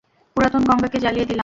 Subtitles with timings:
[0.35, 1.39] পুরাতন গঙাকে জ্বালিয়ে দিলাম।